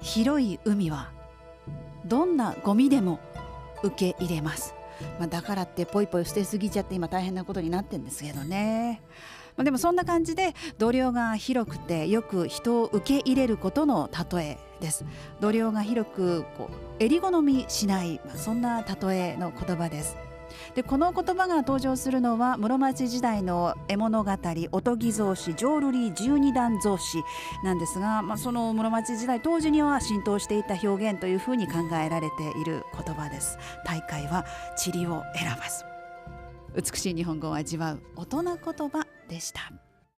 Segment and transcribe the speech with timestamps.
[0.00, 1.10] 広い海は
[2.04, 3.20] どんなゴミでも
[3.82, 4.74] 受け入れます、
[5.18, 9.02] まあ、だからってポイポイ捨てすぎちゃって今大変なことになってるんですけどね、
[9.56, 15.04] まあ、でもそんな感じで度量が広くてよく人を受け入れることの例えです。
[15.40, 16.70] 度量が広くこ
[17.00, 20.16] う襟好みしない、まあ、そんな例えの言葉です。
[20.74, 24.30] でこの言葉が登場するのは室町時代の絵物語
[24.72, 27.22] おとぎ草子浄瑠璃十二段草子
[27.64, 33.58] なんですが、まあ、その室町時代当時には浸透していた表現というふうに考えられている言葉です。
[33.84, 34.44] 大会は
[34.84, 35.84] 塵を選ばず。
[36.74, 38.54] 美しい日本語を味わう大人言
[38.88, 39.87] 葉でした。